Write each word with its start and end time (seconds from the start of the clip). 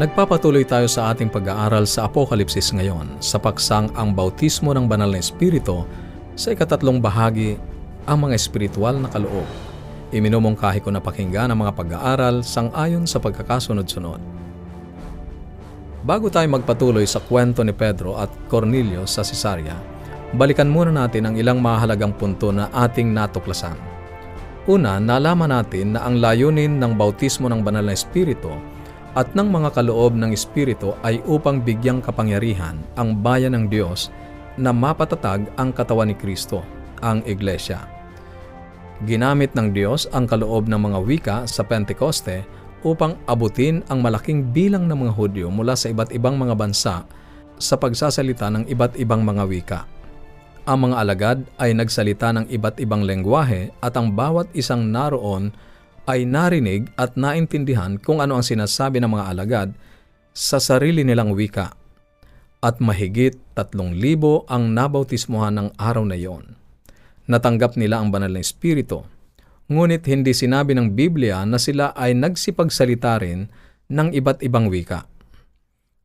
Nagpapatuloy 0.00 0.64
tayo 0.64 0.88
sa 0.88 1.12
ating 1.12 1.28
pag-aaral 1.28 1.84
sa 1.84 2.08
Apokalipsis 2.08 2.72
ngayon 2.72 3.20
sa 3.20 3.36
paksang 3.36 3.92
ang 3.92 4.16
bautismo 4.16 4.72
ng 4.72 4.88
banal 4.88 5.12
na 5.12 5.20
Espiritu 5.20 5.84
sa 6.32 6.56
ikatatlong 6.56 7.04
bahagi 7.04 7.60
ang 8.08 8.24
mga 8.24 8.32
espiritual 8.32 8.96
na 8.96 9.12
kaloob. 9.12 9.44
Iminumungkahi 10.08 10.80
ko 10.80 10.88
na 10.88 11.04
pakinggan 11.04 11.52
ang 11.52 11.60
mga 11.60 11.76
pag-aaral 11.76 12.40
sang-ayon 12.40 13.04
sa 13.04 13.20
pagkakasunod-sunod. 13.20 14.24
Bago 16.00 16.32
tayo 16.32 16.48
magpatuloy 16.48 17.04
sa 17.04 17.20
kwento 17.20 17.60
ni 17.60 17.76
Pedro 17.76 18.16
at 18.16 18.32
Cornelio 18.48 19.04
sa 19.04 19.20
Cesarea, 19.20 19.76
balikan 20.32 20.72
muna 20.72 20.96
natin 20.96 21.28
ang 21.28 21.36
ilang 21.36 21.60
mahalagang 21.60 22.16
punto 22.16 22.48
na 22.48 22.72
ating 22.72 23.12
natuklasan. 23.12 23.76
Una, 24.64 24.96
nalaman 24.96 25.52
natin 25.52 25.92
na 25.92 26.08
ang 26.08 26.16
layunin 26.16 26.80
ng 26.80 26.96
bautismo 26.96 27.52
ng 27.52 27.60
banal 27.60 27.84
na 27.84 27.92
Espiritu 27.92 28.79
at 29.18 29.34
ng 29.34 29.48
mga 29.50 29.74
kaloob 29.74 30.14
ng 30.14 30.30
Espiritu 30.30 30.94
ay 31.02 31.18
upang 31.26 31.58
bigyang 31.58 31.98
kapangyarihan 31.98 32.78
ang 32.94 33.18
bayan 33.18 33.58
ng 33.58 33.66
Diyos 33.66 34.14
na 34.54 34.70
mapatatag 34.70 35.50
ang 35.58 35.74
katawan 35.74 36.12
ni 36.12 36.16
Kristo, 36.18 36.62
ang 37.02 37.24
Iglesia. 37.26 37.86
Ginamit 39.08 39.56
ng 39.56 39.72
Diyos 39.72 40.06
ang 40.12 40.28
kaloob 40.28 40.68
ng 40.68 40.76
mga 40.76 40.98
wika 41.02 41.36
sa 41.48 41.64
Pentekoste 41.64 42.44
upang 42.84 43.16
abutin 43.24 43.80
ang 43.88 44.04
malaking 44.04 44.52
bilang 44.52 44.84
ng 44.84 45.08
mga 45.08 45.12
Hudyo 45.16 45.46
mula 45.48 45.72
sa 45.72 45.88
iba't 45.88 46.12
ibang 46.12 46.36
mga 46.36 46.54
bansa 46.56 47.08
sa 47.60 47.74
pagsasalita 47.76 48.48
ng 48.52 48.64
iba't 48.68 48.96
ibang 49.00 49.24
mga 49.24 49.44
wika. 49.48 49.80
Ang 50.68 50.92
mga 50.92 50.96
alagad 51.00 51.38
ay 51.56 51.72
nagsalita 51.72 52.32
ng 52.36 52.46
iba't 52.52 52.76
ibang 52.80 53.04
lengguwahe 53.04 53.72
at 53.80 53.96
ang 53.96 54.12
bawat 54.12 54.52
isang 54.52 54.92
naroon 54.92 55.52
narinig 56.26 56.90
at 56.98 57.14
naintindihan 57.14 57.98
kung 57.98 58.18
ano 58.18 58.38
ang 58.38 58.44
sinasabi 58.44 58.98
ng 59.00 59.10
mga 59.10 59.24
alagad 59.30 59.68
sa 60.34 60.58
sarili 60.62 61.02
nilang 61.02 61.34
wika. 61.34 61.74
At 62.60 62.78
mahigit 62.82 63.38
tatlong 63.56 63.96
libo 63.96 64.44
ang 64.50 64.76
nabautismuhan 64.76 65.56
ng 65.56 65.68
araw 65.80 66.04
na 66.04 66.16
iyon. 66.16 66.56
Natanggap 67.30 67.78
nila 67.78 68.02
ang 68.02 68.12
banal 68.12 68.28
na 68.34 68.42
espiritu. 68.42 69.06
Ngunit 69.70 70.04
hindi 70.10 70.34
sinabi 70.34 70.74
ng 70.74 70.92
Biblia 70.92 71.46
na 71.46 71.56
sila 71.56 71.94
ay 71.94 72.12
nagsipagsalita 72.18 73.22
rin 73.22 73.48
ng 73.88 74.08
iba't 74.12 74.42
ibang 74.42 74.66
wika. 74.66 75.06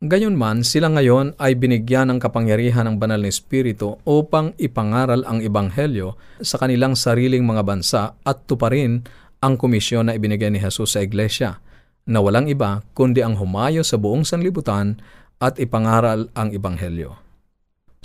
Gayunman, 0.06 0.61
sila 0.61 0.92
ngayon 0.92 1.33
ay 1.42 1.58
binigyan 1.58 2.14
ng 2.14 2.20
kapangyarihan 2.22 2.86
ng 2.86 3.02
banal 3.02 3.17
na 3.17 3.31
espiritu 3.31 3.98
upang 4.06 4.53
ipangaral 4.61 5.26
ang 5.26 5.42
ebanghelyo 5.42 6.14
sa 6.44 6.61
kanilang 6.61 6.94
sariling 6.94 7.42
mga 7.42 7.64
bansa 7.66 8.14
at 8.22 8.44
tuparin 8.45 9.08
ang 9.46 9.62
komisyon 9.62 10.10
na 10.10 10.18
ibinigay 10.18 10.50
ni 10.50 10.58
Jesus 10.58 10.98
sa 10.98 11.06
iglesia, 11.06 11.62
na 12.10 12.18
walang 12.18 12.50
iba 12.50 12.82
kundi 12.98 13.22
ang 13.22 13.38
humayo 13.38 13.86
sa 13.86 14.02
buong 14.02 14.26
sanlibutan 14.26 14.98
at 15.38 15.62
ipangaral 15.62 16.34
ang 16.34 16.50
Ibanghelyo. 16.50 17.22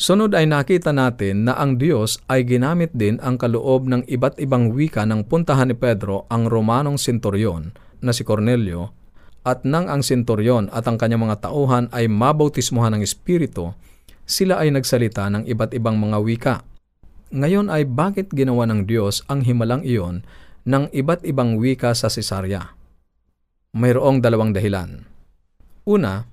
Sunod 0.00 0.32
ay 0.32 0.48
nakita 0.48 0.96
natin 0.96 1.44
na 1.44 1.56
ang 1.56 1.76
Diyos 1.76 2.20
ay 2.28 2.44
ginamit 2.48 2.92
din 2.96 3.20
ang 3.20 3.36
kaloob 3.36 3.84
ng 3.84 4.08
iba't 4.08 4.40
ibang 4.40 4.72
wika 4.72 5.04
ng 5.04 5.28
puntahan 5.28 5.68
ni 5.68 5.76
Pedro 5.76 6.24
ang 6.32 6.48
Romanong 6.48 6.96
senturyon 6.96 7.76
na 8.00 8.12
si 8.16 8.24
Cornelio 8.24 8.96
at 9.44 9.64
nang 9.68 9.92
ang 9.92 10.00
senturyon 10.00 10.72
at 10.72 10.88
ang 10.88 10.96
kanyang 10.96 11.28
mga 11.28 11.48
tauhan 11.48 11.92
ay 11.92 12.08
mabautismuhan 12.08 12.96
ng 12.96 13.04
Espiritu, 13.04 13.76
sila 14.24 14.60
ay 14.64 14.72
nagsalita 14.72 15.28
ng 15.28 15.44
iba't 15.44 15.76
ibang 15.76 16.00
mga 16.00 16.18
wika. 16.24 16.56
Ngayon 17.36 17.68
ay 17.68 17.84
bakit 17.84 18.32
ginawa 18.32 18.64
ng 18.72 18.88
Diyos 18.88 19.20
ang 19.28 19.44
himalang 19.44 19.84
iyon 19.84 20.24
ng 20.66 20.92
iba't 20.92 21.24
ibang 21.24 21.56
wika 21.60 21.94
sa 21.96 22.10
Cesarea. 22.12 22.74
Mayroong 23.76 24.18
dalawang 24.18 24.50
dahilan. 24.50 25.06
Una, 25.86 26.26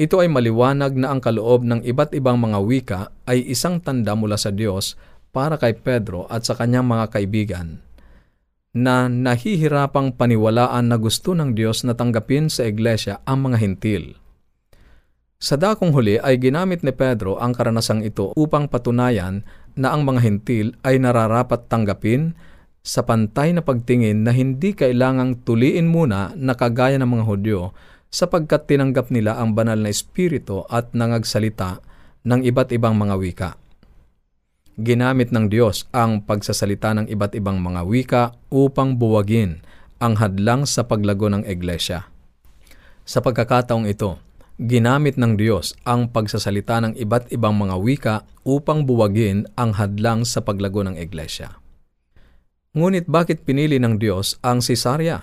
ito 0.00 0.18
ay 0.18 0.26
maliwanag 0.26 0.96
na 0.96 1.12
ang 1.12 1.20
kaloob 1.20 1.62
ng 1.62 1.84
iba't 1.84 2.16
ibang 2.16 2.40
mga 2.40 2.58
wika 2.64 3.00
ay 3.28 3.44
isang 3.44 3.78
tanda 3.78 4.16
mula 4.16 4.40
sa 4.40 4.50
Diyos 4.50 4.96
para 5.30 5.60
kay 5.60 5.76
Pedro 5.78 6.26
at 6.26 6.44
sa 6.48 6.56
kanyang 6.56 6.88
mga 6.88 7.06
kaibigan 7.12 7.80
na 8.72 9.04
nahihirapang 9.04 10.16
paniwalaan 10.16 10.88
na 10.88 10.96
gusto 10.96 11.36
ng 11.36 11.52
Diyos 11.52 11.84
na 11.84 11.92
tanggapin 11.92 12.48
sa 12.48 12.64
iglesia 12.64 13.20
ang 13.28 13.44
mga 13.48 13.60
hintil. 13.60 14.16
Sa 15.42 15.60
dakong 15.60 15.92
huli 15.92 16.16
ay 16.16 16.40
ginamit 16.40 16.80
ni 16.80 16.94
Pedro 16.94 17.36
ang 17.36 17.52
karanasang 17.52 18.00
ito 18.00 18.32
upang 18.32 18.70
patunayan 18.72 19.44
na 19.76 19.92
ang 19.92 20.08
mga 20.08 20.20
hintil 20.24 20.72
ay 20.86 21.02
nararapat 21.02 21.68
tanggapin 21.68 22.32
sa 22.82 23.06
pantay 23.06 23.54
na 23.54 23.62
pagtingin 23.62 24.26
na 24.26 24.34
hindi 24.34 24.74
kailangang 24.74 25.46
tuliin 25.46 25.86
muna 25.86 26.34
na 26.34 26.58
kagaya 26.58 26.98
ng 26.98 27.06
mga 27.06 27.24
Hudyo 27.30 27.60
sapagkat 28.10 28.66
tinanggap 28.66 29.08
nila 29.08 29.38
ang 29.38 29.54
banal 29.54 29.78
na 29.78 29.88
espiritu 29.88 30.66
at 30.66 30.90
nangagsalita 30.92 31.80
ng 32.26 32.42
iba't 32.42 32.74
ibang 32.74 32.98
mga 32.98 33.14
wika. 33.16 33.50
Ginamit 34.76 35.30
ng 35.30 35.46
Diyos 35.46 35.86
ang 35.94 36.26
pagsasalita 36.26 36.92
ng 36.98 37.06
iba't 37.06 37.38
ibang 37.38 37.62
mga 37.62 37.80
wika 37.86 38.22
upang 38.50 38.98
buwagin 38.98 39.62
ang 40.02 40.18
hadlang 40.18 40.66
sa 40.66 40.82
paglago 40.82 41.30
ng 41.30 41.46
iglesia. 41.46 42.10
Sa 43.06 43.22
pagkakataong 43.22 43.86
ito, 43.86 44.18
ginamit 44.58 45.14
ng 45.14 45.38
Diyos 45.38 45.78
ang 45.86 46.10
pagsasalita 46.10 46.82
ng 46.82 46.92
iba't 46.98 47.30
ibang 47.30 47.54
mga 47.54 47.76
wika 47.78 48.16
upang 48.42 48.82
buwagin 48.82 49.46
ang 49.54 49.70
hadlang 49.78 50.26
sa 50.26 50.42
paglago 50.42 50.82
ng 50.82 50.98
iglesia. 50.98 51.61
Ngunit 52.72 53.04
bakit 53.04 53.44
pinili 53.44 53.76
ng 53.76 54.00
Diyos 54.00 54.40
ang 54.40 54.64
Cesarea? 54.64 55.20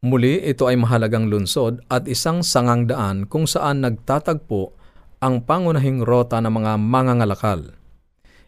Muli, 0.00 0.40
ito 0.40 0.64
ay 0.64 0.80
mahalagang 0.80 1.28
lunsod 1.28 1.84
at 1.92 2.08
isang 2.08 2.40
sangang 2.40 2.88
daan 2.88 3.28
kung 3.28 3.44
saan 3.44 3.84
nagtatagpo 3.84 4.72
ang 5.20 5.44
pangunahing 5.44 6.00
rota 6.00 6.40
ng 6.40 6.48
mga 6.48 6.80
mangangalakal. 6.80 7.76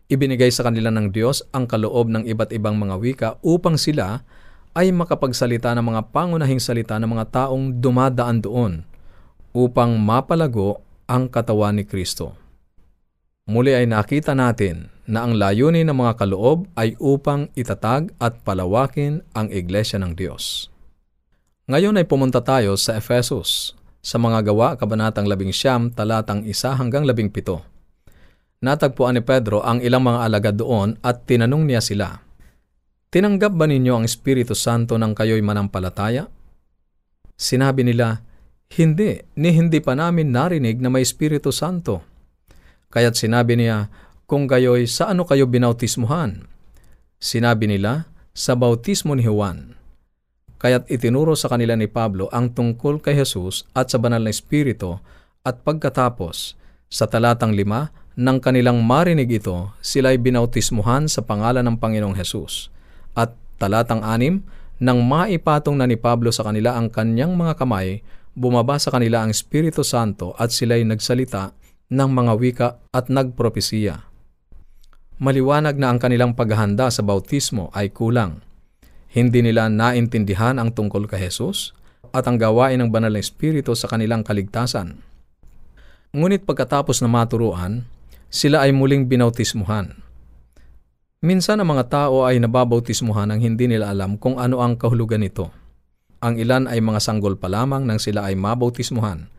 Ibinigay 0.09 0.49
sa 0.49 0.65
kanila 0.65 0.89
ng 0.89 1.13
Diyos 1.13 1.45
ang 1.53 1.69
kaloob 1.69 2.09
ng 2.09 2.25
iba't 2.33 2.57
ibang 2.57 2.81
mga 2.81 2.97
wika 2.97 3.29
upang 3.45 3.77
sila 3.77 4.25
ay 4.73 4.89
makapagsalita 4.89 5.77
ng 5.77 5.85
mga 5.85 6.17
pangunahing 6.17 6.65
salita 6.65 6.97
ng 6.97 7.13
mga 7.13 7.29
taong 7.29 7.77
dumadaan 7.77 8.41
doon 8.41 8.73
upang 9.53 10.01
mapalago 10.01 10.81
ang 11.05 11.29
katawan 11.29 11.77
ni 11.77 11.85
Kristo. 11.85 12.33
Muli 13.45 13.77
ay 13.77 13.85
nakita 13.85 14.33
natin 14.33 14.89
na 15.13 15.29
ang 15.29 15.37
layunin 15.37 15.85
ng 15.85 15.97
mga 16.01 16.25
kaloob 16.25 16.65
ay 16.73 16.97
upang 16.97 17.53
itatag 17.53 18.17
at 18.17 18.41
palawakin 18.41 19.21
ang 19.37 19.53
Iglesia 19.53 20.01
ng 20.01 20.17
Diyos. 20.17 20.73
Ngayon 21.69 22.01
ay 22.01 22.09
pumunta 22.09 22.41
tayo 22.41 22.81
sa 22.81 22.97
Efesus, 22.97 23.77
sa 24.01 24.17
mga 24.17 24.49
gawa 24.49 24.81
kabanatang 24.81 25.29
labing 25.29 25.53
siyam 25.53 25.93
talatang 25.93 26.49
isa 26.49 26.73
hanggang 26.73 27.05
labing 27.05 27.29
pito. 27.29 27.61
Natagpuan 28.65 29.21
ni 29.21 29.23
Pedro 29.23 29.61
ang 29.61 29.85
ilang 29.85 30.01
mga 30.01 30.19
alagad 30.25 30.57
doon 30.57 30.97
at 31.05 31.29
tinanong 31.29 31.69
niya 31.69 31.85
sila, 31.85 32.09
Tinanggap 33.13 33.53
ba 33.53 33.69
ninyo 33.69 33.93
ang 33.93 34.05
Espiritu 34.09 34.57
Santo 34.57 34.97
nang 34.97 35.13
kayo'y 35.13 35.45
manampalataya? 35.45 36.33
Sinabi 37.37 37.85
nila, 37.85 38.25
Hindi, 38.73 39.21
ni 39.37 39.53
hindi 39.53 39.85
pa 39.85 39.93
namin 39.93 40.33
narinig 40.33 40.81
na 40.81 40.89
may 40.89 41.05
Espiritu 41.05 41.53
Santo. 41.53 42.01
Kaya't 42.89 43.13
sinabi 43.13 43.61
niya, 43.61 43.93
kung 44.33 44.49
gayoy 44.49 44.89
sa 44.89 45.13
ano 45.13 45.29
kayo 45.29 45.45
binautismuhan? 45.45 46.49
Sinabi 47.21 47.69
nila, 47.69 48.09
sa 48.33 48.57
bautismo 48.57 49.13
ni 49.13 49.29
Juan. 49.29 49.77
Kaya't 50.57 50.89
itinuro 50.89 51.37
sa 51.37 51.53
kanila 51.53 51.77
ni 51.77 51.85
Pablo 51.85 52.33
ang 52.33 52.49
tungkol 52.49 53.05
kay 53.05 53.13
Jesus 53.13 53.69
at 53.77 53.93
sa 53.93 54.01
banal 54.01 54.25
na 54.25 54.33
Espiritu 54.33 54.97
at 55.45 55.61
pagkatapos, 55.61 56.57
sa 56.89 57.05
talatang 57.05 57.53
lima, 57.53 57.93
nang 58.17 58.41
kanilang 58.41 58.81
marinig 58.81 59.29
ito, 59.29 59.69
sila 59.85 60.17
ay 60.17 60.19
binautismuhan 60.25 61.13
sa 61.13 61.21
pangalan 61.21 61.69
ng 61.69 61.77
Panginoong 61.77 62.17
Jesus. 62.17 62.73
At 63.13 63.37
talatang 63.61 64.01
anim, 64.01 64.49
nang 64.81 65.05
maipatong 65.05 65.77
na 65.77 65.85
ni 65.85 66.01
Pablo 66.01 66.33
sa 66.33 66.49
kanila 66.49 66.73
ang 66.73 66.89
kanyang 66.89 67.37
mga 67.37 67.61
kamay, 67.61 68.01
bumaba 68.33 68.81
sa 68.81 68.89
kanila 68.89 69.21
ang 69.21 69.29
Espiritu 69.29 69.85
Santo 69.85 70.33
at 70.41 70.57
sila'y 70.57 70.89
nagsalita 70.89 71.53
ng 71.93 72.11
mga 72.17 72.33
wika 72.41 72.69
at 72.97 73.13
nagpropesiya. 73.13 74.12
Maliwanag 75.21 75.77
na 75.77 75.93
ang 75.93 75.99
kanilang 76.01 76.33
paghahanda 76.33 76.89
sa 76.89 77.05
bautismo 77.05 77.69
ay 77.77 77.93
kulang. 77.93 78.41
Hindi 79.13 79.45
nila 79.45 79.69
naintindihan 79.69 80.57
ang 80.57 80.73
tungkol 80.73 81.05
kay 81.05 81.29
Jesus 81.29 81.77
at 82.17 82.25
ang 82.25 82.41
gawain 82.41 82.81
ng 82.81 82.89
banal 82.89 83.13
na 83.13 83.21
espiritu 83.21 83.77
sa 83.77 83.89
kanilang 83.89 84.25
kaligtasan. 84.25 85.01
Ngunit 86.13 86.45
pagkatapos 86.49 87.01
na 87.05 87.09
maturuan, 87.09 87.85
sila 88.33 88.65
ay 88.65 88.73
muling 88.73 89.09
binautismuhan. 89.09 90.01
Minsan 91.23 91.61
ang 91.61 91.69
mga 91.77 91.89
tao 91.89 92.25
ay 92.25 92.41
nababautismuhan 92.41 93.29
nang 93.29 93.41
hindi 93.41 93.69
nila 93.69 93.93
alam 93.93 94.17
kung 94.17 94.41
ano 94.41 94.65
ang 94.65 94.81
kahulugan 94.81 95.21
nito. 95.21 95.53
Ang 96.19 96.41
ilan 96.41 96.67
ay 96.67 96.81
mga 96.81 97.01
sanggol 97.03 97.39
pa 97.39 97.47
lamang 97.53 97.87
nang 97.87 98.01
sila 98.01 98.27
ay 98.27 98.35
mabautismuhan 98.35 99.31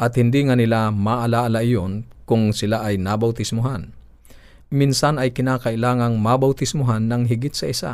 at 0.00 0.12
hindi 0.16 0.44
nga 0.48 0.56
nila 0.56 0.88
maalaala 0.88 1.60
iyon 1.60 2.08
kung 2.24 2.56
sila 2.56 2.80
ay 2.84 2.96
nabautismuhan. 2.96 3.92
Minsan 4.70 5.18
ay 5.18 5.34
kinakailangang 5.34 6.14
mabautismuhan 6.22 7.10
ng 7.10 7.26
higit 7.26 7.50
sa 7.50 7.66
isa. 7.66 7.92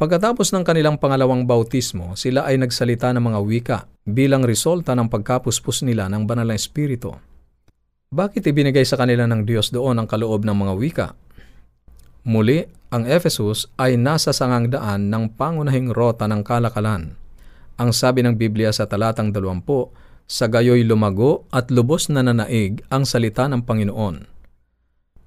Pagkatapos 0.00 0.48
ng 0.56 0.64
kanilang 0.64 0.96
pangalawang 0.96 1.44
bautismo, 1.44 2.16
sila 2.16 2.48
ay 2.48 2.56
nagsalita 2.56 3.12
ng 3.12 3.20
mga 3.20 3.40
wika 3.44 3.78
bilang 4.08 4.48
resulta 4.48 4.96
ng 4.96 5.12
pagkapuspos 5.12 5.84
nila 5.84 6.08
ng 6.08 6.24
banal 6.24 6.48
na 6.48 6.56
espiritu. 6.56 7.12
Bakit 8.08 8.48
ibinigay 8.48 8.88
sa 8.88 8.96
kanila 8.96 9.28
ng 9.28 9.44
Diyos 9.44 9.68
doon 9.68 10.00
ang 10.00 10.08
kaloob 10.08 10.48
ng 10.48 10.56
mga 10.56 10.72
wika? 10.80 11.08
Muli, 12.24 12.64
ang 12.88 13.04
Ephesus 13.04 13.68
ay 13.76 14.00
nasa 14.00 14.32
sangang 14.32 14.72
daan 14.72 15.12
ng 15.12 15.36
pangunahing 15.36 15.92
rota 15.92 16.24
ng 16.24 16.40
kalakalan. 16.40 17.12
Ang 17.76 17.90
sabi 17.92 18.24
ng 18.24 18.40
Biblia 18.40 18.72
sa 18.72 18.88
talatang 18.88 19.36
20, 19.36 19.68
sa 20.24 20.48
gayoy 20.48 20.80
lumago 20.80 21.44
at 21.52 21.68
lubos 21.68 22.08
na 22.08 22.24
nanaig 22.24 22.80
ang 22.88 23.04
salita 23.04 23.44
ng 23.52 23.60
Panginoon 23.68 24.37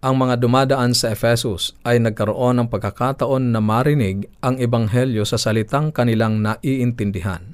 ang 0.01 0.18
mga 0.18 0.42
dumadaan 0.42 0.98
sa 0.98 1.13
Ephesus 1.13 1.77
ay 1.86 2.01
nagkaroon 2.01 2.57
ng 2.57 2.68
pagkakataon 2.74 3.53
na 3.53 3.62
marinig 3.62 4.25
ang 4.42 4.57
ebanghelyo 4.57 5.21
sa 5.30 5.38
salitang 5.38 5.94
kanilang 5.94 6.42
naiintindihan 6.42 7.53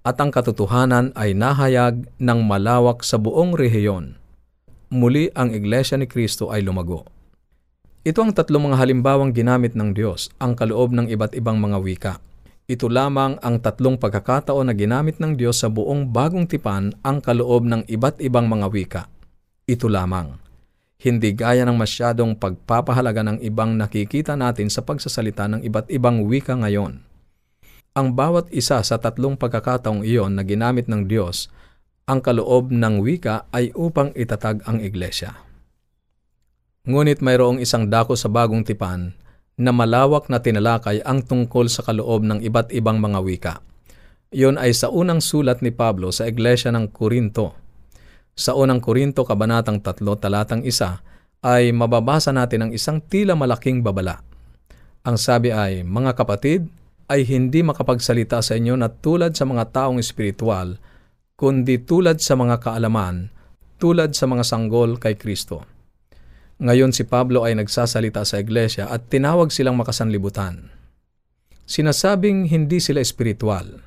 at 0.00 0.16
ang 0.16 0.32
katotohanan 0.32 1.12
ay 1.12 1.36
nahayag 1.36 2.08
ng 2.16 2.40
malawak 2.44 3.04
sa 3.04 3.20
buong 3.20 3.52
rehiyon. 3.52 4.16
Muli 4.92 5.28
ang 5.36 5.52
Iglesia 5.52 6.00
ni 6.00 6.08
Kristo 6.08 6.48
ay 6.48 6.64
lumago. 6.64 7.04
Ito 8.04 8.20
ang 8.20 8.32
tatlong 8.36 8.68
mga 8.68 8.80
halimbawang 8.80 9.32
ginamit 9.32 9.72
ng 9.72 9.96
Diyos, 9.96 10.28
ang 10.36 10.56
kaloob 10.56 10.92
ng 10.92 11.08
iba't 11.08 11.32
ibang 11.36 11.56
mga 11.56 11.78
wika. 11.80 12.14
Ito 12.68 12.88
lamang 12.88 13.40
ang 13.44 13.60
tatlong 13.60 13.96
pagkakataon 14.00 14.72
na 14.72 14.74
ginamit 14.76 15.20
ng 15.20 15.36
Diyos 15.36 15.60
sa 15.60 15.68
buong 15.72 16.12
bagong 16.12 16.48
tipan 16.48 16.96
ang 17.04 17.20
kaloob 17.20 17.64
ng 17.64 17.88
iba't 17.88 18.20
ibang 18.24 18.48
mga 18.48 18.66
wika. 18.72 19.02
Ito 19.64 19.88
lamang 19.88 20.43
hindi 21.00 21.34
gaya 21.34 21.66
ng 21.66 21.76
masyadong 21.76 22.38
pagpapahalaga 22.38 23.26
ng 23.26 23.38
ibang 23.42 23.74
nakikita 23.74 24.38
natin 24.38 24.70
sa 24.70 24.80
pagsasalita 24.86 25.50
ng 25.50 25.60
iba't 25.66 25.90
ibang 25.90 26.24
wika 26.24 26.54
ngayon. 26.54 27.02
Ang 27.94 28.08
bawat 28.18 28.50
isa 28.50 28.82
sa 28.82 28.96
tatlong 28.98 29.38
pagkakataong 29.38 30.02
iyon 30.02 30.34
na 30.34 30.42
ginamit 30.42 30.90
ng 30.90 31.06
Diyos, 31.06 31.46
ang 32.04 32.18
kaloob 32.20 32.74
ng 32.74 33.00
wika 33.00 33.46
ay 33.54 33.70
upang 33.72 34.10
itatag 34.18 34.66
ang 34.66 34.82
iglesia. 34.82 35.38
Ngunit 36.84 37.24
mayroong 37.24 37.64
isang 37.64 37.88
dako 37.88 38.12
sa 38.12 38.28
bagong 38.28 38.66
tipan 38.66 39.16
na 39.56 39.70
malawak 39.70 40.28
na 40.28 40.42
tinalakay 40.42 41.00
ang 41.06 41.24
tungkol 41.24 41.70
sa 41.70 41.80
kaloob 41.86 42.26
ng 42.26 42.42
iba't 42.44 42.74
ibang 42.74 43.00
mga 43.00 43.18
wika. 43.24 43.54
Iyon 44.34 44.58
ay 44.58 44.74
sa 44.74 44.90
unang 44.90 45.22
sulat 45.22 45.62
ni 45.62 45.70
Pablo 45.70 46.10
sa 46.10 46.26
iglesia 46.26 46.74
ng 46.74 46.90
Korinto 46.90 47.63
sa 48.34 48.58
unang 48.58 48.82
Korinto 48.82 49.22
Kabanatang 49.22 49.78
3 49.78 50.02
Talatang 50.18 50.62
1 50.66 51.46
ay 51.46 51.70
mababasa 51.70 52.34
natin 52.34 52.66
ang 52.66 52.70
isang 52.74 52.98
tila 52.98 53.38
malaking 53.38 53.84
babala. 53.84 54.26
Ang 55.04 55.20
sabi 55.20 55.52
ay, 55.52 55.84
Mga 55.86 56.16
kapatid, 56.18 56.66
ay 57.04 57.28
hindi 57.28 57.60
makapagsalita 57.60 58.40
sa 58.40 58.56
inyo 58.56 58.80
na 58.80 58.88
tulad 58.88 59.36
sa 59.36 59.44
mga 59.44 59.76
taong 59.76 60.00
espiritual, 60.00 60.80
kundi 61.36 61.76
tulad 61.84 62.24
sa 62.24 62.32
mga 62.32 62.64
kaalaman, 62.64 63.28
tulad 63.76 64.16
sa 64.16 64.24
mga 64.24 64.40
sanggol 64.40 64.96
kay 64.96 65.20
Kristo. 65.20 65.68
Ngayon 66.64 66.96
si 66.96 67.04
Pablo 67.04 67.44
ay 67.44 67.60
nagsasalita 67.60 68.24
sa 68.24 68.40
iglesia 68.40 68.88
at 68.88 69.12
tinawag 69.12 69.52
silang 69.52 69.76
makasanlibutan. 69.76 70.72
Sinasabing 71.68 72.48
hindi 72.48 72.80
sila 72.80 73.04
espiritual, 73.04 73.83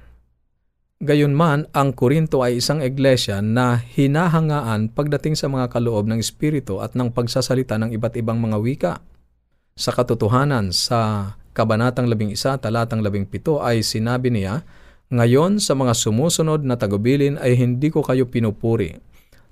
Gayunman, 0.98 1.70
ang 1.78 1.94
Korinto 1.94 2.42
ay 2.42 2.58
isang 2.58 2.82
iglesia 2.82 3.38
na 3.38 3.78
hinahangaan 3.78 4.90
pagdating 4.90 5.38
sa 5.38 5.46
mga 5.46 5.70
kaloob 5.70 6.10
ng 6.10 6.18
Espiritu 6.18 6.82
at 6.82 6.98
ng 6.98 7.14
pagsasalita 7.14 7.78
ng 7.78 7.94
iba't 7.94 8.18
ibang 8.18 8.42
mga 8.42 8.58
wika. 8.58 8.94
Sa 9.78 9.94
katotohanan, 9.94 10.74
sa 10.74 11.38
Kabanatang 11.54 12.10
11, 12.10 12.58
talatang 12.58 13.06
17 13.06 13.30
ay 13.62 13.86
sinabi 13.86 14.34
niya, 14.34 14.66
Ngayon 15.14 15.62
sa 15.62 15.78
mga 15.78 15.94
sumusunod 15.94 16.66
na 16.66 16.82
tagubilin 16.82 17.38
ay 17.38 17.54
hindi 17.54 17.94
ko 17.94 18.02
kayo 18.02 18.26
pinupuri, 18.34 18.98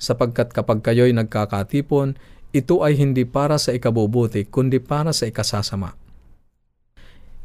sapagkat 0.01 0.49
kapag 0.49 0.81
kayo'y 0.81 1.13
nagkakatipon, 1.13 2.17
ito 2.57 2.81
ay 2.81 2.97
hindi 2.97 3.21
para 3.21 3.61
sa 3.61 3.69
ikabubuti, 3.69 4.49
kundi 4.49 4.81
para 4.81 5.13
sa 5.13 5.29
ikasasama. 5.29 5.93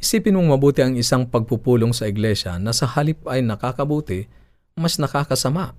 Isipin 0.01 0.33
mong 0.41 0.57
mabuti 0.57 0.81
ang 0.81 0.97
isang 0.97 1.29
pagpupulong 1.29 1.93
sa 1.93 2.09
iglesia 2.09 2.57
na 2.57 2.73
sa 2.73 2.89
halip 2.89 3.21
ay 3.29 3.45
nakakabuti, 3.45 4.25
mas 4.73 4.97
nakakasama. 4.97 5.77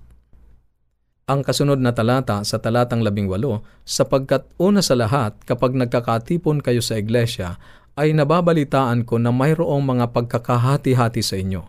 Ang 1.26 1.42
kasunod 1.42 1.82
na 1.82 1.90
talata 1.90 2.38
sa 2.46 2.62
talatang 2.62 3.02
labing 3.02 3.26
walo, 3.26 3.66
sapagkat 3.82 4.46
una 4.62 4.78
sa 4.78 4.94
lahat 4.94 5.34
kapag 5.42 5.74
nagkakatipon 5.74 6.62
kayo 6.62 6.78
sa 6.78 7.02
iglesia, 7.02 7.58
ay 7.98 8.14
nababalitaan 8.14 9.02
ko 9.02 9.18
na 9.18 9.34
mayroong 9.34 9.82
mga 9.82 10.14
pagkakahati-hati 10.14 11.22
sa 11.22 11.36
inyo. 11.42 11.62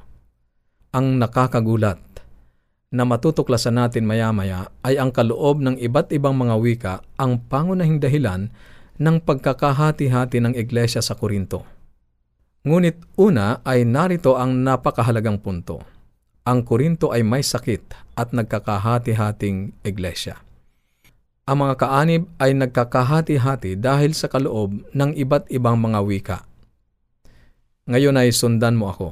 Ang 0.93 1.17
nakakagulat 1.17 1.99
na 2.93 3.01
matutuklasan 3.01 3.81
natin 3.81 4.05
maya-maya 4.05 4.69
ay 4.85 5.01
ang 5.01 5.09
kaloob 5.09 5.57
ng 5.57 5.81
iba't 5.81 6.13
ibang 6.13 6.37
mga 6.37 6.55
wika 6.61 6.93
ang 7.17 7.41
pangunahing 7.49 7.97
dahilan 7.97 8.53
ng 9.01 9.17
pagkakahati-hati 9.25 10.37
ng 10.37 10.53
iglesia 10.53 11.01
sa 11.01 11.17
Korinto. 11.17 11.72
Ngunit 12.63 12.95
una 13.19 13.59
ay 13.67 13.83
narito 13.83 14.39
ang 14.39 14.63
napakahalagang 14.63 15.43
punto. 15.43 15.83
Ang 16.47 16.63
Korinto 16.63 17.11
ay 17.11 17.19
may 17.19 17.43
sakit 17.43 18.15
at 18.15 18.31
nagkakahati-hating 18.31 19.75
iglesia. 19.83 20.39
Ang 21.43 21.67
mga 21.67 21.75
kaanib 21.75 22.23
ay 22.39 22.55
nagkakahati-hati 22.55 23.75
dahil 23.75 24.15
sa 24.15 24.31
kaloob 24.31 24.79
ng 24.95 25.11
iba't 25.11 25.51
ibang 25.51 25.75
mga 25.75 25.99
wika. 26.07 26.37
Ngayon 27.83 28.15
ay 28.15 28.31
sundan 28.31 28.79
mo 28.79 28.87
ako. 28.95 29.11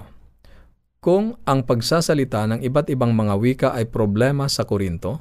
Kung 1.03 1.36
ang 1.44 1.68
pagsasalita 1.68 2.48
ng 2.48 2.59
iba't 2.63 2.88
ibang 2.88 3.12
mga 3.12 3.36
wika 3.36 3.69
ay 3.75 3.83
problema 3.83 4.48
sa 4.48 4.63
Korinto, 4.63 5.19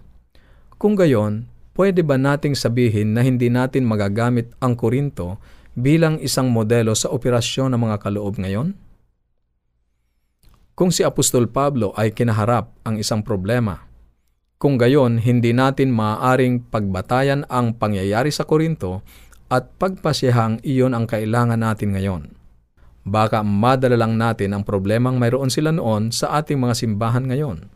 kung 0.78 0.94
gayon, 0.94 1.50
pwede 1.74 2.06
ba 2.06 2.14
nating 2.14 2.54
sabihin 2.54 3.10
na 3.10 3.26
hindi 3.26 3.50
natin 3.50 3.90
magagamit 3.90 4.54
ang 4.62 4.78
Korinto 4.78 5.42
bilang 5.80 6.20
isang 6.20 6.52
modelo 6.52 6.92
sa 6.92 7.08
operasyon 7.08 7.72
ng 7.72 7.80
mga 7.80 7.96
kaloob 8.04 8.36
ngayon? 8.36 8.76
Kung 10.76 10.92
si 10.92 11.04
Apostol 11.04 11.48
Pablo 11.48 11.92
ay 11.96 12.12
kinaharap 12.12 12.72
ang 12.84 12.96
isang 13.00 13.20
problema, 13.24 13.84
kung 14.60 14.76
gayon 14.76 15.20
hindi 15.20 15.56
natin 15.56 15.88
maaaring 15.88 16.68
pagbatayan 16.68 17.48
ang 17.48 17.76
pangyayari 17.80 18.28
sa 18.28 18.44
Korinto 18.44 19.00
at 19.48 19.72
pagpasihang 19.80 20.60
iyon 20.62 20.92
ang 20.92 21.08
kailangan 21.08 21.58
natin 21.58 21.96
ngayon. 21.96 22.22
Baka 23.02 23.40
madala 23.40 23.96
lang 23.96 24.20
natin 24.20 24.52
ang 24.52 24.62
problemang 24.62 25.16
mayroon 25.16 25.48
sila 25.48 25.72
noon 25.72 26.12
sa 26.12 26.36
ating 26.38 26.60
mga 26.60 26.76
simbahan 26.76 27.24
ngayon. 27.24 27.66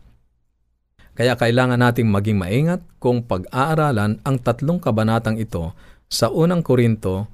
Kaya 1.17 1.33
kailangan 1.33 1.81
nating 1.81 2.07
maging 2.07 2.37
maingat 2.37 2.81
kung 3.01 3.25
pag-aaralan 3.25 4.21
ang 4.21 4.35
tatlong 4.39 4.77
kabanatang 4.77 5.41
ito 5.41 5.73
sa 6.05 6.29
unang 6.29 6.61
Korinto 6.61 7.27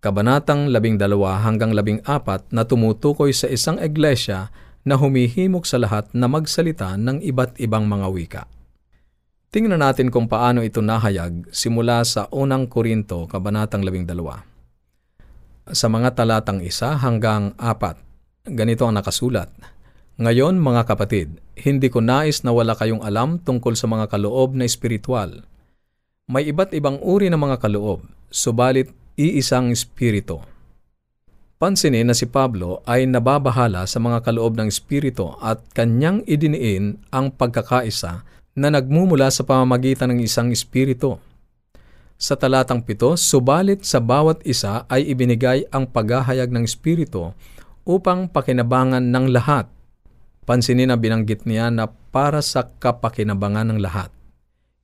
Kabanatang 0.00 0.72
12 0.72 0.96
hanggang 1.44 1.76
14 1.76 2.56
na 2.56 2.64
tumutukoy 2.64 3.36
sa 3.36 3.52
isang 3.52 3.76
iglesia 3.76 4.48
na 4.80 4.96
humihimok 4.96 5.68
sa 5.68 5.76
lahat 5.76 6.08
na 6.16 6.24
magsalita 6.24 6.96
ng 6.96 7.20
iba't 7.20 7.60
ibang 7.60 7.84
mga 7.84 8.06
wika. 8.08 8.42
Tingnan 9.52 9.84
natin 9.84 10.08
kung 10.08 10.24
paano 10.24 10.64
ito 10.64 10.80
nahayag 10.80 11.52
simula 11.52 12.00
sa 12.08 12.32
unang 12.32 12.64
Korinto, 12.64 13.28
Kabanatang 13.28 13.84
12. 13.84 14.08
Sa 15.68 15.86
mga 15.92 16.16
talatang 16.16 16.64
isa 16.64 16.96
hanggang 16.96 17.52
apat, 17.60 18.00
ganito 18.48 18.88
ang 18.88 18.96
nakasulat. 18.96 19.52
Ngayon 20.16 20.56
mga 20.56 20.88
kapatid, 20.88 21.44
hindi 21.60 21.92
ko 21.92 22.00
nais 22.00 22.40
na 22.40 22.56
wala 22.56 22.72
kayong 22.72 23.04
alam 23.04 23.36
tungkol 23.36 23.76
sa 23.76 23.84
mga 23.84 24.08
kaloob 24.08 24.56
na 24.56 24.64
espiritual. 24.64 25.44
May 26.24 26.48
iba't 26.48 26.72
ibang 26.72 26.96
uri 27.04 27.28
ng 27.28 27.36
mga 27.36 27.60
kaloob, 27.60 28.08
subalit 28.32 28.96
iisang 29.20 29.68
espiritu. 29.68 30.40
Pansinin 31.60 32.08
na 32.08 32.16
si 32.16 32.24
Pablo 32.24 32.80
ay 32.88 33.04
nababahala 33.04 33.84
sa 33.84 34.00
mga 34.00 34.24
kaloob 34.24 34.56
ng 34.56 34.72
espiritu 34.72 35.36
at 35.44 35.60
kanyang 35.76 36.24
idiniin 36.24 36.96
ang 37.12 37.28
pagkakaisa 37.36 38.24
na 38.56 38.68
nagmumula 38.72 39.28
sa 39.28 39.44
pamamagitan 39.44 40.16
ng 40.16 40.24
isang 40.24 40.48
espiritu. 40.48 41.20
Sa 42.16 42.32
talatang 42.40 42.80
pito, 42.80 43.12
subalit 43.12 43.84
sa 43.84 44.00
bawat 44.00 44.40
isa 44.48 44.88
ay 44.88 45.12
ibinigay 45.12 45.68
ang 45.68 45.84
paghahayag 45.84 46.48
ng 46.48 46.64
espiritu 46.64 47.36
upang 47.84 48.32
pakinabangan 48.32 49.04
ng 49.04 49.28
lahat. 49.28 49.68
Pansinin 50.48 50.88
na 50.88 50.96
binanggit 50.96 51.44
niya 51.44 51.68
na 51.68 51.92
para 51.92 52.40
sa 52.40 52.64
kapakinabangan 52.64 53.68
ng 53.68 53.78
lahat. 53.84 54.08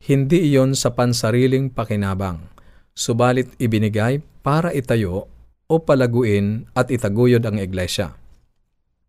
Hindi 0.05 0.53
iyon 0.53 0.77
sa 0.77 0.93
pansariling 0.93 1.73
pakinabang 1.73 2.56
subalit 2.97 3.53
ibinigay 3.61 4.25
para 4.41 4.73
itayo 4.73 5.29
o 5.69 5.75
palaguin 5.77 6.65
at 6.73 6.89
itaguyod 6.89 7.45
ang 7.45 7.61
iglesia. 7.61 8.17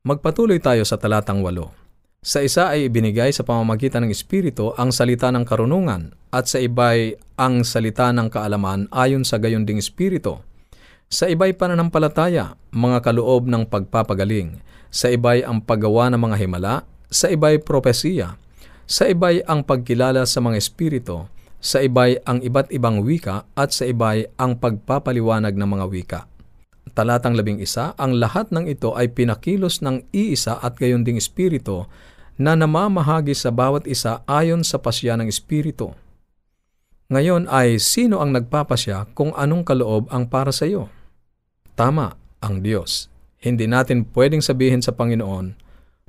Magpatuloy 0.04 0.60
tayo 0.60 0.84
sa 0.84 1.00
talatang 1.00 1.40
walo. 1.40 1.72
Sa 2.20 2.44
isa 2.44 2.68
ay 2.68 2.92
ibinigay 2.92 3.32
sa 3.32 3.48
pamamagitan 3.48 4.04
ng 4.04 4.12
Espiritu 4.12 4.76
ang 4.76 4.92
salita 4.92 5.32
ng 5.32 5.48
karunungan 5.48 6.12
at 6.36 6.52
sa 6.52 6.60
iba'y 6.60 7.16
ang 7.40 7.64
salita 7.64 8.12
ng 8.12 8.28
kaalaman 8.28 8.92
ayon 8.92 9.24
sa 9.24 9.40
gayon 9.40 9.64
ding 9.64 9.80
Espiritu. 9.80 10.44
Sa 11.08 11.32
iba'y 11.32 11.56
pananampalataya, 11.56 12.60
mga 12.76 13.00
kaloob 13.00 13.48
ng 13.48 13.72
pagpapagaling. 13.72 14.60
Sa 14.92 15.08
iba'y 15.08 15.48
ang 15.48 15.64
paggawa 15.64 16.12
ng 16.12 16.20
mga 16.20 16.36
himala. 16.44 16.84
Sa 17.08 17.32
iba'y 17.32 17.64
propesiya. 17.64 18.36
Sa 18.84 19.08
iba'y 19.08 19.40
ang 19.48 19.64
pagkilala 19.64 20.28
sa 20.28 20.44
mga 20.44 20.60
espiritu. 20.60 21.32
Sa 21.58 21.82
iba'y 21.82 22.22
ang 22.24 22.40
iba't 22.46 22.70
ibang 22.70 23.02
wika 23.02 23.50
at 23.58 23.74
sa 23.74 23.90
iba'y 23.90 24.30
ang 24.38 24.62
pagpapaliwanag 24.62 25.58
ng 25.58 25.70
mga 25.70 25.86
wika. 25.90 26.20
Talatang 26.94 27.38
labing 27.38 27.62
isa, 27.62 27.94
ang 27.98 28.18
lahat 28.18 28.50
ng 28.50 28.66
ito 28.66 28.94
ay 28.98 29.14
pinakilos 29.14 29.86
ng 29.86 30.10
iisa 30.14 30.58
at 30.58 30.78
gayon 30.78 31.06
ding 31.06 31.18
espiritu 31.18 31.86
na 32.38 32.54
namamahagi 32.54 33.34
sa 33.34 33.50
bawat 33.50 33.90
isa 33.90 34.22
ayon 34.30 34.62
sa 34.62 34.78
pasya 34.78 35.18
ng 35.18 35.26
espiritu. 35.26 35.94
Ngayon 37.10 37.50
ay 37.50 37.82
sino 37.82 38.22
ang 38.22 38.36
nagpapasya 38.36 39.14
kung 39.18 39.34
anong 39.34 39.66
kaloob 39.66 40.12
ang 40.14 40.30
para 40.30 40.54
sa 40.54 40.70
iyo? 40.70 40.92
Tama, 41.74 42.18
ang 42.42 42.62
Diyos. 42.62 43.10
Hindi 43.38 43.66
natin 43.70 44.06
pwedeng 44.14 44.42
sabihin 44.42 44.82
sa 44.82 44.94
Panginoon, 44.94 45.54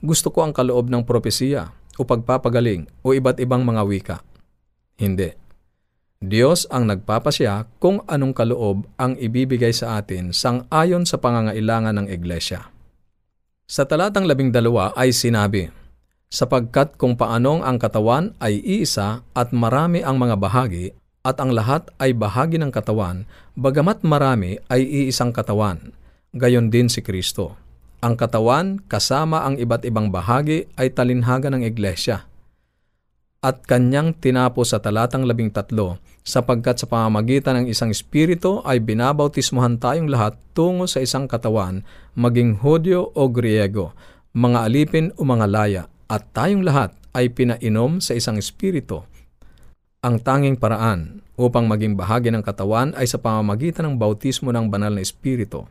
gusto 0.00 0.32
ko 0.32 0.44
ang 0.44 0.52
kaloob 0.52 0.88
ng 0.88 1.04
propesiya 1.04 1.72
o 1.98 2.06
pagpapagaling 2.06 2.88
o 3.04 3.12
iba't 3.12 3.40
ibang 3.42 3.62
mga 3.64 3.82
wika. 3.84 4.16
Hindi. 4.98 5.30
Diyos 6.18 6.66
ang 6.74 6.90
nagpapasya 6.90 7.78
kung 7.78 8.02
anong 8.10 8.34
kaloob 8.34 8.90
ang 8.98 9.14
ibibigay 9.14 9.70
sa 9.70 10.02
atin 10.02 10.34
sang 10.34 10.66
ayon 10.74 11.06
sa 11.06 11.22
pangangailangan 11.22 11.94
ng 11.94 12.06
Iglesia. 12.10 12.66
Sa 13.70 13.86
talatang 13.86 14.26
labing 14.26 14.50
dalawa 14.50 14.90
ay 14.98 15.14
sinabi, 15.14 15.70
sapagkat 16.26 16.98
kung 16.98 17.14
paanong 17.14 17.62
ang 17.62 17.78
katawan 17.78 18.34
ay 18.42 18.58
iisa 18.58 19.22
at 19.32 19.54
marami 19.54 20.02
ang 20.02 20.18
mga 20.18 20.36
bahagi, 20.36 20.90
at 21.22 21.38
ang 21.38 21.52
lahat 21.52 21.86
ay 22.00 22.16
bahagi 22.16 22.56
ng 22.58 22.72
katawan, 22.72 23.28
bagamat 23.54 24.02
marami 24.02 24.56
ay 24.72 24.82
iisang 24.82 25.30
katawan. 25.30 25.92
Gayon 26.32 26.72
din 26.72 26.88
si 26.88 27.04
Kristo. 27.04 27.56
Ang 27.98 28.14
katawan 28.14 28.78
kasama 28.86 29.42
ang 29.42 29.58
iba't 29.58 29.82
ibang 29.82 30.08
bahagi 30.14 30.70
ay 30.78 30.94
talinhaga 30.94 31.50
ng 31.50 31.66
iglesia. 31.66 32.27
At 33.38 33.62
kanyang 33.64 34.18
tinapo 34.18 34.66
sa 34.66 34.82
talatang 34.82 35.22
labing 35.22 35.54
tatlo, 35.54 36.02
sapagkat 36.26 36.82
sa 36.82 36.90
pamamagitan 36.90 37.62
ng 37.62 37.66
isang 37.70 37.94
espiritu 37.94 38.60
ay 38.66 38.82
binabautismuhan 38.82 39.78
tayong 39.78 40.10
lahat 40.10 40.34
tungo 40.52 40.90
sa 40.90 40.98
isang 40.98 41.30
katawan, 41.30 41.86
maging 42.18 42.58
Hudyo 42.58 43.14
o 43.14 43.30
Griego, 43.30 43.94
mga 44.34 44.66
alipin 44.66 45.14
o 45.14 45.22
mga 45.22 45.46
laya, 45.46 45.82
at 46.10 46.26
tayong 46.34 46.66
lahat 46.66 46.90
ay 47.14 47.30
pinainom 47.30 48.02
sa 48.02 48.18
isang 48.18 48.34
espiritu 48.34 49.06
ang 49.98 50.22
tanging 50.22 50.54
paraan 50.54 51.26
upang 51.34 51.66
maging 51.66 51.98
bahagi 51.98 52.30
ng 52.30 52.40
katawan 52.46 52.94
ay 52.94 53.10
sa 53.10 53.18
pamamagitan 53.18 53.82
ng 53.90 53.94
bautismo 53.98 54.54
ng 54.54 54.70
banal 54.70 54.94
na 54.94 55.02
espiritu. 55.02 55.66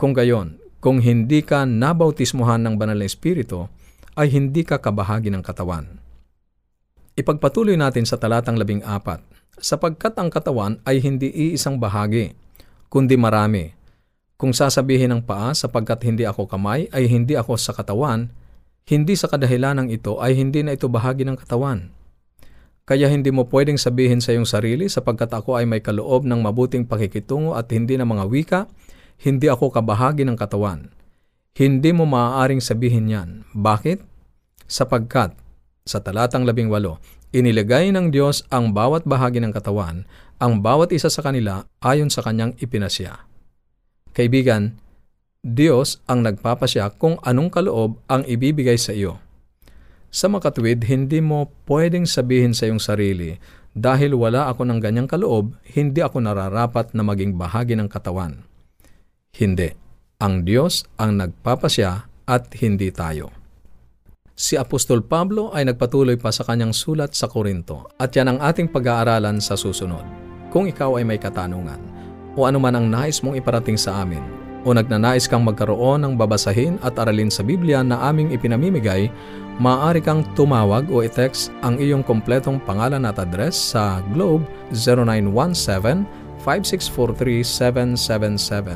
Kung 0.00 0.16
gayon, 0.16 0.56
kung 0.80 1.04
hindi 1.04 1.44
ka 1.44 1.68
nabautismuhan 1.68 2.64
ng 2.64 2.74
banal 2.80 2.96
na 2.96 3.04
espiritu, 3.04 3.68
ay 4.16 4.32
hindi 4.32 4.64
ka 4.64 4.80
kabahagi 4.80 5.28
ng 5.30 5.44
katawan. 5.44 6.01
Ipagpatuloy 7.12 7.76
natin 7.76 8.08
sa 8.08 8.16
talatang 8.16 8.56
labing 8.56 8.80
apat, 8.88 9.20
sapagkat 9.60 10.16
ang 10.16 10.32
katawan 10.32 10.80
ay 10.88 10.96
hindi 11.04 11.28
iisang 11.28 11.76
bahagi, 11.76 12.32
kundi 12.88 13.20
marami. 13.20 13.68
Kung 14.40 14.56
sasabihin 14.56 15.12
ng 15.12 15.22
paa 15.22 15.52
sapagkat 15.52 16.08
hindi 16.08 16.24
ako 16.24 16.48
kamay 16.48 16.88
ay 16.88 17.06
hindi 17.12 17.36
ako 17.36 17.60
sa 17.60 17.76
katawan, 17.76 18.32
hindi 18.88 19.12
sa 19.12 19.28
kadahilanang 19.28 19.92
ito 19.92 20.18
ay 20.24 20.34
hindi 20.34 20.64
na 20.64 20.72
ito 20.72 20.88
bahagi 20.88 21.28
ng 21.28 21.36
katawan. 21.36 21.92
Kaya 22.88 23.06
hindi 23.06 23.28
mo 23.28 23.44
pwedeng 23.46 23.76
sabihin 23.76 24.24
sa 24.24 24.34
iyong 24.34 24.48
sarili 24.48 24.88
sapagkat 24.88 25.30
ako 25.30 25.60
ay 25.60 25.68
may 25.68 25.84
kaloob 25.84 26.24
ng 26.26 26.40
mabuting 26.40 26.88
pakikitungo 26.88 27.54
at 27.54 27.70
hindi 27.70 27.94
ng 27.94 28.08
mga 28.08 28.24
wika, 28.26 28.60
hindi 29.22 29.52
ako 29.52 29.70
kabahagi 29.70 30.26
ng 30.26 30.34
katawan. 30.34 30.90
Hindi 31.52 31.92
mo 31.92 32.08
maaaring 32.08 32.64
sabihin 32.64 33.12
yan. 33.12 33.28
Bakit? 33.52 34.00
Sapagkat, 34.66 35.36
sa 35.82 35.98
talatang 36.00 36.46
labing 36.46 36.70
walo, 36.70 37.02
inilagay 37.34 37.90
ng 37.90 38.14
Diyos 38.14 38.46
ang 38.52 38.70
bawat 38.70 39.02
bahagi 39.08 39.42
ng 39.42 39.50
katawan, 39.50 40.06
ang 40.38 40.62
bawat 40.62 40.90
isa 40.94 41.10
sa 41.10 41.22
kanila 41.22 41.66
ayon 41.82 42.10
sa 42.10 42.22
kanyang 42.22 42.54
ipinasya. 42.58 43.26
Kaibigan, 44.12 44.78
Diyos 45.42 45.98
ang 46.06 46.22
nagpapasya 46.22 46.94
kung 47.02 47.18
anong 47.26 47.50
kaloob 47.50 47.98
ang 48.06 48.22
ibibigay 48.28 48.78
sa 48.78 48.94
iyo. 48.94 49.18
Sa 50.12 50.28
makatwid, 50.28 50.86
hindi 50.86 51.18
mo 51.18 51.50
pwedeng 51.66 52.04
sabihin 52.04 52.52
sa 52.52 52.68
iyong 52.68 52.78
sarili, 52.78 53.34
dahil 53.72 54.12
wala 54.12 54.52
ako 54.52 54.68
ng 54.68 54.78
ganyang 54.84 55.08
kaloob, 55.08 55.56
hindi 55.72 56.04
ako 56.04 56.20
nararapat 56.20 56.92
na 56.92 57.00
maging 57.00 57.40
bahagi 57.40 57.72
ng 57.74 57.88
katawan. 57.88 58.44
Hindi. 59.32 59.72
Ang 60.20 60.44
Diyos 60.44 60.86
ang 61.00 61.18
nagpapasya 61.18 61.90
at 62.28 62.52
hindi 62.60 62.92
tayo. 62.92 63.41
Si 64.42 64.58
Apostol 64.58 65.06
Pablo 65.06 65.54
ay 65.54 65.70
nagpatuloy 65.70 66.18
pa 66.18 66.34
sa 66.34 66.42
kanyang 66.42 66.74
sulat 66.74 67.14
sa 67.14 67.30
Korinto. 67.30 67.86
At 67.94 68.10
yan 68.10 68.26
ang 68.26 68.42
ating 68.42 68.74
pag-aaralan 68.74 69.38
sa 69.38 69.54
susunod. 69.54 70.02
Kung 70.50 70.66
ikaw 70.66 70.98
ay 70.98 71.06
may 71.06 71.14
katanungan 71.14 71.78
o 72.34 72.50
anuman 72.50 72.74
ang 72.74 72.90
nais 72.90 73.22
mong 73.22 73.38
iparating 73.38 73.78
sa 73.78 74.02
amin 74.02 74.18
o 74.66 74.74
nagnanais 74.74 75.30
kang 75.30 75.46
magkaroon 75.46 76.02
ng 76.02 76.18
babasahin 76.18 76.74
at 76.82 76.98
aralin 76.98 77.30
sa 77.30 77.46
Biblia 77.46 77.86
na 77.86 78.02
aming 78.10 78.34
ipinamimigay, 78.34 79.14
maaari 79.62 80.02
kang 80.02 80.26
tumawag 80.34 80.90
o 80.90 81.06
i-text 81.06 81.54
ang 81.62 81.78
iyong 81.78 82.02
kompletong 82.02 82.58
pangalan 82.66 83.06
at 83.06 83.22
address 83.22 83.54
sa 83.54 84.02
Globe 84.10 84.42
0917-5643-777 86.42 88.74